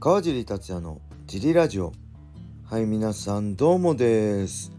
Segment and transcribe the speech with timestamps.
[0.00, 1.92] 川尻達也のジリラジオ。
[2.70, 4.70] はい皆さんどうもです、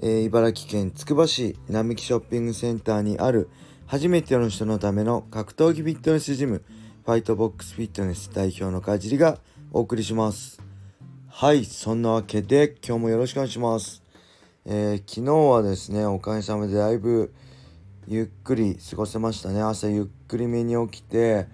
[0.00, 3.48] えー茨城県つくば市並木ショッピングセンターにある
[3.86, 6.64] 初めての人のための格闘技フィットネスジム
[7.04, 9.38] ファイトボックスフィットネス代表の川尻が
[9.70, 10.60] お送りします。
[11.28, 14.02] はいそんなわけで今日もよろしくお願いします、
[14.64, 17.32] えー昨日はですねおかげさまでだいぶ
[18.08, 19.62] ゆっくり過ごせましたね。
[19.62, 21.46] 朝ゆっくりめに起きて、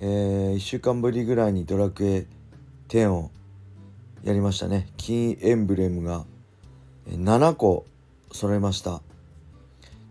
[0.00, 2.26] え1週間ぶりぐらいにドラクエ
[2.88, 3.30] 10を
[4.24, 4.88] やりましたね。
[4.96, 6.24] 金エンブレムが
[7.08, 7.86] 7個
[8.32, 9.02] 揃いました。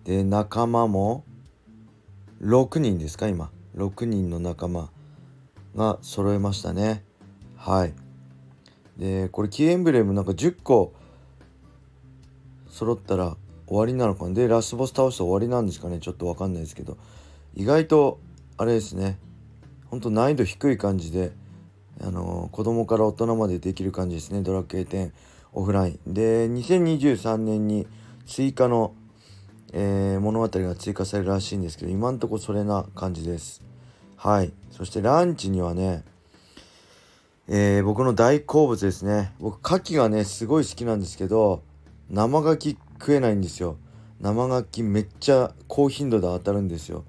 [0.05, 1.23] で仲間も
[2.41, 3.49] 6人ですか今。
[3.75, 4.89] 6人の仲間
[5.75, 7.03] が揃いましたね。
[7.55, 7.93] はい。
[8.97, 10.93] でこれキーエンブレムなんか10個
[12.69, 13.37] 揃ったら
[13.67, 14.33] 終わりなのかな。
[14.33, 15.99] でラスボス倒して終わりなんですかね。
[15.99, 16.97] ちょっとわかんないですけど。
[17.55, 18.19] 意外と
[18.57, 19.17] あれですね。
[19.87, 21.31] ほんと難易度低い感じで
[22.01, 24.41] あの子供から大人までできる感じですね。
[24.41, 25.11] ドラクエ10
[25.53, 26.13] オフライン。
[26.13, 27.87] で2023年に
[28.25, 28.93] 追加の、
[29.73, 33.63] えー物語が追加されるらしいんですけど今んとこそれな感じです。
[34.15, 34.53] はい。
[34.71, 36.03] そしてランチにはね
[37.47, 39.33] えー僕の大好物ですね。
[39.39, 41.63] 僕牡蠣がねすごい好きなんですけど
[42.09, 43.77] 生牡蠣食えないんですよ。
[44.19, 47.05] 生牡蠣めっちゃ高頻度で当たるんですよ。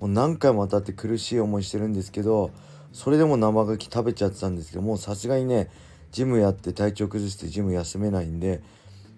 [0.00, 2.50] もう何回も当たって苦しい思いしてるんですけど
[2.96, 5.68] それでも生牡蠣食べちゃってたんですけどもさすがにね
[6.12, 8.62] ジムやって体調崩してジム休めないんで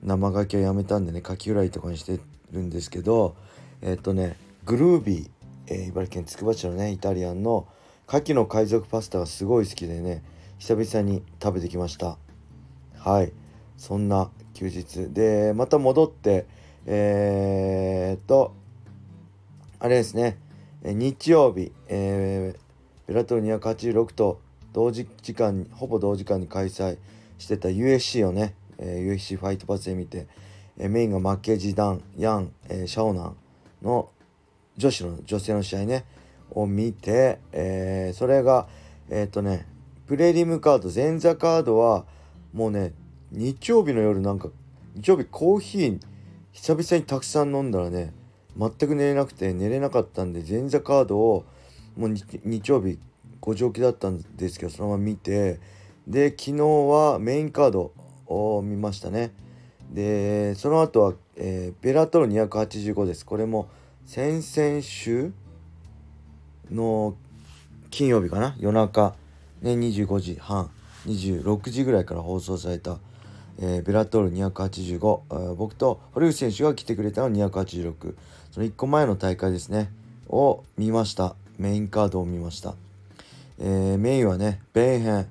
[0.02, 2.18] 生牡蠣はやめたんでね牡蠣フライとかにして
[2.50, 3.36] るんですけど
[3.80, 5.30] えっとねグルービー、
[5.68, 7.68] えー茨城県つくば市のねイタリアンの
[8.08, 10.24] 牡蠣の海賊パスタがすごい好きでね
[10.58, 12.18] 久々に食べてきました。
[12.96, 13.32] はい。
[13.76, 15.08] そんな休日。
[15.10, 16.46] でまた戻って
[16.84, 18.56] えー、っと
[19.78, 20.36] あれですね。
[20.82, 22.67] 日曜日、えー
[23.08, 24.38] ベラトル286と
[24.74, 26.98] 同時時間にほぼ同時間に開催
[27.38, 30.26] してた USC をね、えー USC ファイトパスで見て、
[30.76, 33.36] えーメインがマッケージダンヤン、えーシャオナン
[33.82, 34.10] の
[34.76, 36.04] 女子の女性の試合ね
[36.50, 38.68] を見て、えーそれが
[39.08, 39.66] えーっとね
[40.06, 42.04] プレリムカード前座カードは
[42.52, 42.92] もうね
[43.32, 44.50] 日曜日の夜なんか
[44.94, 45.98] 日曜日コーヒー
[46.52, 48.12] 久々にたくさん飲んだらね
[48.58, 51.46] 全く寝れなくて寝れなかったんで前座カードを
[51.98, 52.98] もう日曜日
[53.40, 55.58] 5時起きだったんですけどそのまま見て
[56.06, 57.92] で昨日はメインカード
[58.26, 59.32] を見ましたね。
[59.90, 63.26] でその後は、えーベラトル285です。
[63.26, 63.68] これも
[64.06, 65.32] 先々週
[66.70, 67.16] の
[67.90, 68.54] 金曜日かな？
[68.58, 69.14] 夜中。
[69.62, 70.70] ね25時半。
[71.06, 72.98] 26時ぐらいから放送された、
[73.58, 78.14] えーベラトール285、えー僕と堀口選手が来てくれたの286
[78.50, 79.90] その1個前の大会ですね。
[80.28, 81.34] を見ました。
[81.58, 82.74] メインカードを見ました、
[83.58, 85.26] えーメインはねベンヘン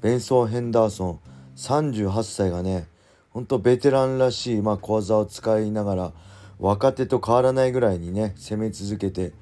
[0.00, 1.20] ベンソン・ヘンダーソン
[1.56, 2.86] 38歳がね
[3.30, 6.12] ほんとベテランらしい、まあ、小技を使いながら
[6.58, 9.32] 若手と変わらないぐらいにね攻め続けて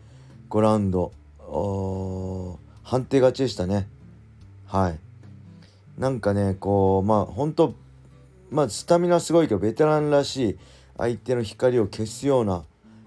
[0.48, 1.12] 5ラウンド
[2.82, 3.88] 判定勝ちでしたね。
[4.66, 4.98] はい。
[5.98, 7.74] なんかねこうまあ本当
[8.50, 10.58] まあスタミナすごいけどベテランらしい
[10.96, 12.64] 相手の光を消すような、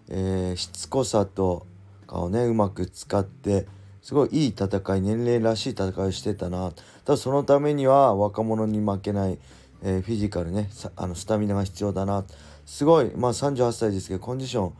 [0.09, 1.65] えーしつこさと
[2.03, 3.65] かをねうまく使って
[4.01, 6.71] すごいいい戦い年齢らしい戦いをしてたな。
[7.05, 9.39] ただそのためには若者に負けない、
[9.81, 12.25] えーフィジカルねあのスタミナが必要だな。
[12.65, 14.73] すごいまあ38歳ですけどコンディション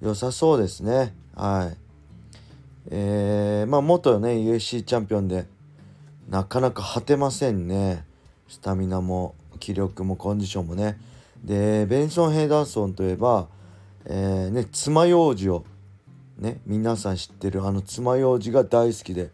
[0.00, 1.14] 良さそうですね。
[1.34, 1.76] はい。
[2.90, 5.46] えー、まあ元ね USC チャンピオンで
[6.28, 8.04] なかなか果てませんね。
[8.48, 10.98] スタミナも気力もコンディションもね。
[11.44, 13.48] でベンソン・ヘイダーソンといえば、
[14.06, 15.64] えーね爪楊枝を
[16.40, 19.30] ね皆さん知ってるあの爪楊枝が大好きで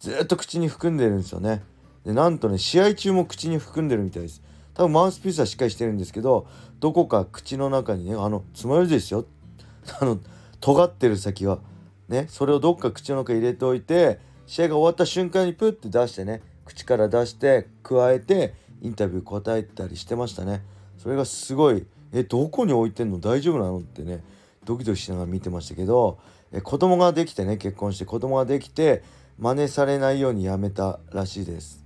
[0.00, 1.62] ずっと口に含んでるんですよね。
[2.04, 4.42] でなんとね試合中も口に含んでるみたいです。
[4.74, 6.46] 多分マウスピースはしっかりしてるんですけど
[6.80, 9.24] どこか口の中にねあの爪楊枝ですよ。
[10.00, 10.18] あの
[10.60, 11.58] 尖ってる先が
[12.08, 20.64] ねそれをどっか口の中入れておいて試合が終わった瞬間にプッて出してね口から出して加えてインタビュー答えたりしてましたね。
[20.98, 23.18] それがすごいえどこに置いてんの？
[23.18, 23.78] 大丈夫なの？
[23.78, 24.22] ってね
[24.64, 26.18] ドキドキしながら見てましたけど
[26.52, 29.02] え子供ができてね結婚して子供ができて
[29.38, 31.84] 真似されないようにやめたらしいです。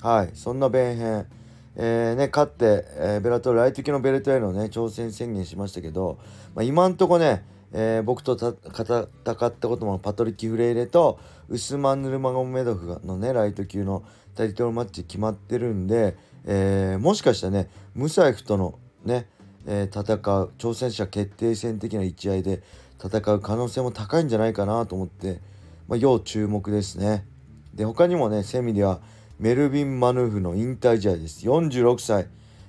[0.00, 0.30] はい。
[0.34, 1.26] そんな弁編
[1.74, 6.18] えーね、勝って、えーベラトルライト級のベルトへのね挑戦宣言しましたけど、
[6.54, 9.34] まあ、今んとこね、えー僕と戦った
[9.68, 11.18] こともパトリッキ・フレイレと
[11.48, 14.04] ウスマン・ヌルマゴメドフのねライト級の
[14.34, 19.26] タイトルマッチ決まってるんで、えーもしかしたらねムサイフとのね、
[19.66, 22.62] えー戦う挑戦者決定戦的な一合で
[23.02, 25.40] 戦う可能性も高いんじゃないかなと思って、
[25.88, 27.26] まあ、要注目ですね。
[27.74, 29.00] で他にもねセミでは
[29.38, 31.46] メルビン・マヌーフの引退試合です。
[31.46, 32.28] 46歳。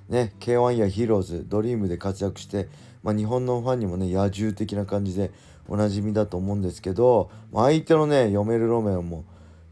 [0.10, 2.68] ね K1 やヒーローズドリームで活躍して、
[3.04, 5.32] まあ、日本のファンにもね野獣的な感じで
[5.68, 9.24] おなじみだと思うんですけど相手のね読めるロメオも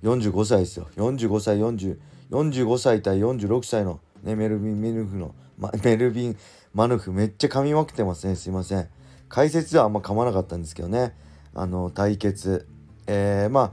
[0.04, 0.88] 45歳ですよ。
[0.96, 1.98] 45歳40
[2.32, 6.38] 45歳対46歳の、ね、メルビン・マヌフの、ま、メルビン・
[6.74, 8.36] マヌフめっちゃ噛みまくってますね。
[8.36, 8.88] すいません。
[9.32, 11.16] 解説ではあんま噛まなかったんですけどね
[11.56, 12.68] あの対決
[13.08, 13.72] えー、まあ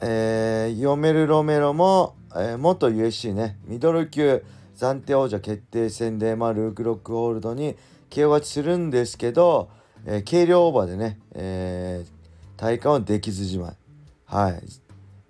[0.00, 4.44] えー、読めるロメロも、えー、元 USC ねミドル級
[4.76, 7.76] 暫定王者決定戦で、まあ、ルーク・ロックホールドに
[8.10, 9.70] KO 勝ちするんですけど、
[10.06, 13.76] えー、軽量オーバーでね、えー、体感はできずじまい。
[14.24, 14.62] はい。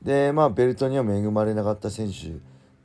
[0.03, 2.37] で、まあ、ベルトには恵まれなかった選手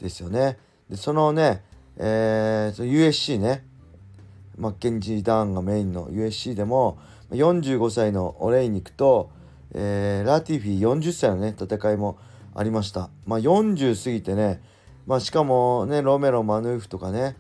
[0.01, 0.57] ですよね。
[0.89, 1.63] で、そのね、
[1.97, 3.65] えー、USC ね、
[4.57, 6.97] マッケンジー・ダーンがメインの USC でも、
[7.31, 9.31] 45歳のオレイニクと、
[9.73, 12.17] えー、ラティフィ40歳のね、戦いも
[12.53, 13.09] ありました。
[13.25, 14.61] まあ、40過ぎてね、
[15.05, 17.35] まあ、しかもね、ロメロ、マヌーフとかね、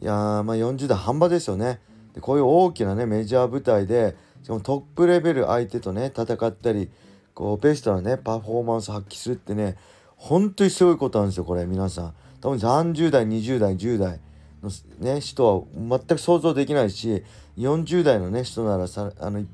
[0.00, 1.78] いやまあ40代半ばですよね。
[2.14, 6.90] でこういう大きなねメジャー舞台でしかもトップレベル相手とね戦ったり
[7.34, 9.76] こうベストなねパフォーマンス発揮するってね
[10.16, 14.20] 本当にすごいことなんですよこれ皆さん多分30代20代10代
[14.62, 17.22] の、ね、人は全く想像できないし
[17.58, 19.48] 40代のね人ならさあの一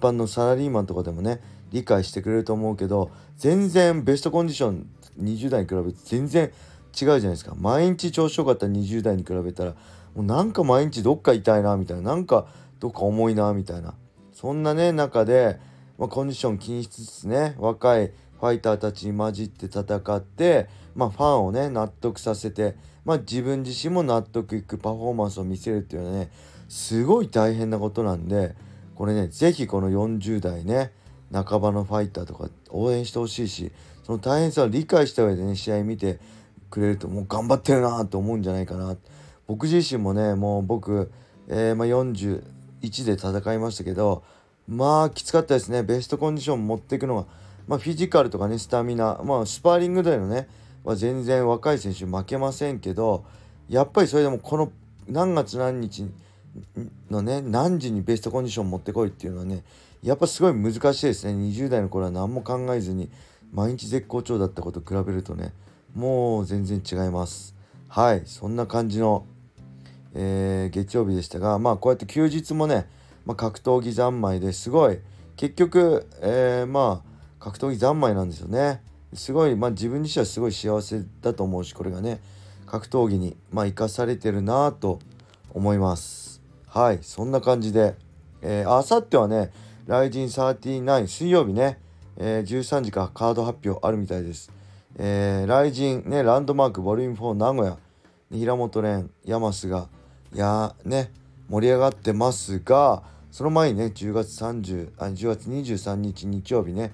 [0.00, 1.40] 般のサラリーマンとかでもね
[1.70, 4.88] 理解してくれると思うけど全然ベストコンディション
[5.20, 6.52] 20代に比べて全然違う
[6.92, 7.54] じゃないですか。
[7.56, 9.74] 毎日調子よかった20代に比べたら
[10.14, 12.46] もうなんか毎日どっか痛いなみたいななんか
[12.78, 13.94] どっか重いなみたいな。
[14.32, 15.58] そんなね中で、
[15.98, 18.12] まあ、コンディション気にしつつね若い
[18.44, 22.76] ファイターたちに混じって戦って、まあ、ファンをね納得させて、
[23.06, 26.30] まあ、自分自身も納得いくパフォーマンスを見せるっていうのはね
[26.68, 28.54] すごい大変なことなんで
[28.96, 30.92] これね是非この40代ね
[31.32, 36.20] 半ばのファイターとか応援してほしいしその大変さを理解した上でね試合見て
[36.68, 38.94] くれるともう頑張ってるなと思うんじゃないかな。
[39.46, 41.10] 僕自身もねもう僕、
[41.48, 42.42] えー、まあ、41
[43.06, 44.22] で戦いましたけど
[44.68, 45.82] まあきつかったですね。
[45.82, 47.26] ベストコンディション持っていくのが、
[47.66, 50.48] まあ、フィジカルとかねスタミナまあスパーリングでのね
[50.84, 53.24] は全然若い選手負けませんけど
[53.68, 54.70] やっぱりそれでもこの
[55.08, 56.04] 何月何日
[57.10, 59.64] のね何時にベストコンディション持ってこいっていうのはね
[60.02, 61.32] やっぱすごい難しいですね。
[61.32, 63.10] 20代の頃は何も考えずに
[63.52, 65.52] 毎日絶好調だったこと比べるとね
[65.94, 67.54] もう全然違います。
[67.88, 69.26] はいそんな感じの
[70.14, 72.88] えー、月曜日でしたがまあこうやって休日もね、
[73.26, 74.98] まあ、格闘技三昧ですごい
[75.36, 77.13] 結局、えー、まあ
[77.44, 78.80] 格闘技三昧なんですよね。
[79.12, 82.22] すごいまあ自分自身はすごい幸せだと思うしこれがね
[82.64, 84.98] 格闘技にまあ生かされてるなぁと
[85.52, 86.40] 思います。
[86.66, 87.96] はいそんな感じで、
[88.40, 89.52] えー、あさってはね
[89.86, 91.78] ライジン39水曜日ね、
[92.16, 94.50] えー、13時からカード発表あるみたいです。
[94.96, 97.78] えー、ライジンね、ランドマークボリューム4名古屋、
[98.32, 99.88] 平本蓮、山須が、
[100.32, 101.12] いやね
[101.50, 106.92] 盛り上がってますがその前にね10月30あ10月23日日曜日ね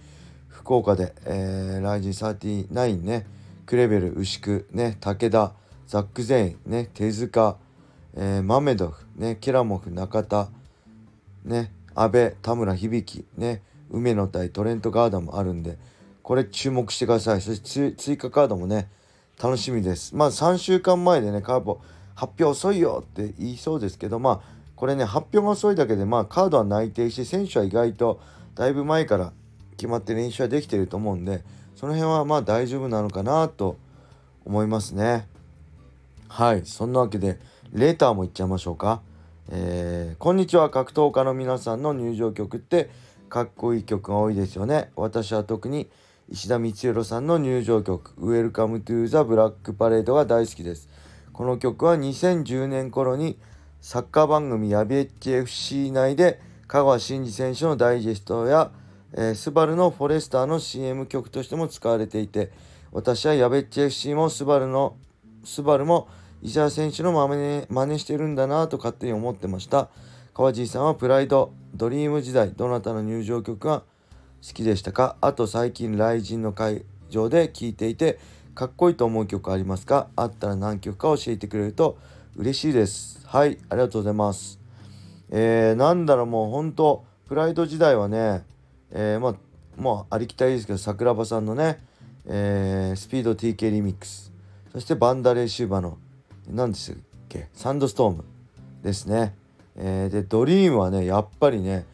[0.50, 3.26] 福岡で、えー、ライジン39ね
[3.64, 5.52] クレベル牛久ね武田
[5.86, 7.56] ザック・ゼインね手塚、
[8.14, 10.50] えー、マメドフねケラモフ中田
[11.44, 15.78] ね阿部田村響ね梅野対トレントガードもあるんで
[16.22, 17.40] これ注目してください。
[17.40, 18.88] そして追加カードもね
[19.42, 20.14] 楽しみです。
[20.14, 21.80] まあ3週間前でねカーボ
[22.14, 28.20] 発表遅いよって言いそうですけどまあこれね発表が遅いだけでまあカードは内定し選手は意外と
[28.54, 29.32] だいぶ前から
[29.80, 31.42] 決まって練習はできてると思うんで
[31.74, 33.78] その辺はまあ大丈夫なのかなと
[34.44, 35.26] 思いますね。
[36.28, 37.38] はいそんなわけで
[37.72, 39.00] レーターもいっちゃいましょうか。
[39.48, 40.68] えー、こんにちは。
[40.68, 42.90] 格闘家の皆さんの入場曲って
[43.30, 44.90] かっこいい曲が多いですよね。
[44.96, 45.88] 私は特に
[46.28, 50.90] 石田光弘さんの入場曲「Welcome to the Black Parade」が大好きです。
[51.32, 53.38] この曲は2010年頃に
[53.80, 58.70] サッカー番組ヤビエッチ FC 内で香川真司選手のダイジェストや、
[59.12, 62.50] えー、スバルのフォレスターの CM 曲としても使われていて
[62.92, 64.96] 私はヤベッチ FC もスバルの
[65.44, 66.08] スバルも
[66.42, 69.90] 石原選手の真似真似してるんだなと勝手に思ってました
[70.32, 73.82] 川地さんはプライドドリーム時代どなたの入場曲が
[74.46, 75.16] 好きでしたか？
[75.20, 78.18] あと最近雷神の会場で聴いていて
[78.54, 80.08] かっこいいと思う曲ありますか？
[80.16, 81.98] あったら何曲か教えてくれると
[82.36, 83.26] 嬉しいです。
[83.26, 84.58] はい、ありがとうございます。
[85.30, 88.44] えー、なんだろうもう本当プライド時代はね、
[88.92, 89.34] えー、まあ、
[89.76, 91.82] まあ、ありきたりですけど、桜庭さんのね、
[92.26, 94.32] えー、スピード TK リミックス、
[94.72, 95.98] そしてバンダレーシューバの、
[96.48, 98.24] 何でしたっけ、サンドストーム。
[98.82, 99.34] ですね。
[99.76, 101.86] えー、で、ドリームはね、やっぱりね、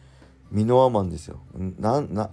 [0.51, 1.39] ミノアマンですよ。
[1.79, 2.29] な、な、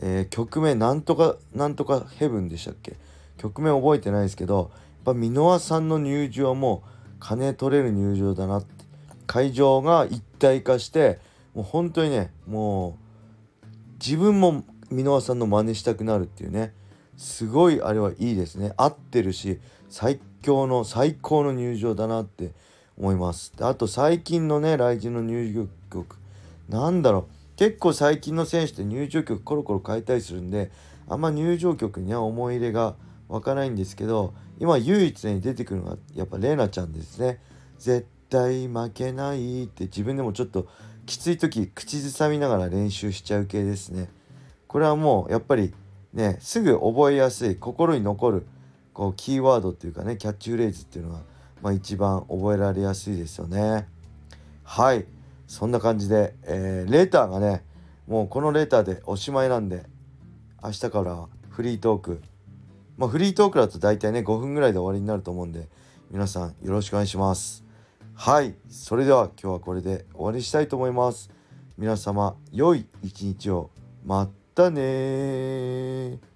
[0.00, 2.96] えー、曲名なんとか、なんとかヘブンでしたっけ？
[3.36, 4.70] 曲名覚えてないですけど
[5.04, 8.84] やっぱ箕輪さんの入場はもう金取れる入場だなって。
[9.26, 11.18] 会場が一体化して
[11.54, 12.92] もう本当にねもう
[14.00, 16.72] 自分も箕輪さんの真似したくなるっていうね。
[17.16, 18.72] すごいあれはいいですね。
[18.76, 22.52] 合ってるし最強の最高の入場だなって
[22.98, 23.52] 思います。
[23.60, 26.16] あと最近のね来日の入場曲。
[26.68, 27.34] なんだろう。
[27.56, 30.72] 結構最近の選手って入場曲コロコロ変えたりするんで
[31.08, 32.96] あんま入場曲には思い入れが
[33.28, 37.40] 湧かないんですけど今唯一に出てくるのがやっぱレナちゃんですね。
[37.78, 40.66] 絶対負けないって自分でもちょっと
[41.06, 44.10] きつい時口ずさみながら練習しちゃう系ですね。
[44.66, 45.72] これはもうやっぱり
[46.12, 48.46] ねすぐ覚えやすい心に残る
[48.92, 51.20] こうキーワードっていうかねキャッチフレーズっていうのが、
[51.62, 53.86] まあ、一番覚えられやすいですよね。
[54.64, 55.04] はい。
[55.46, 57.62] そんな感じで、えー、レーターがね
[58.08, 59.84] もうこのレーターでおしまいなんで
[60.60, 62.20] 明日からフリートーク。
[62.96, 65.68] まあフリートークだと大体ね5分ぐらいで終わりになると思うんで
[66.10, 67.63] 皆さんよろしくお願いします。
[68.16, 68.54] はい。
[68.68, 71.30] それでは今日はこれで終わりにしたいと思います。
[71.76, 73.70] 皆様良い一日を。
[74.04, 76.33] またね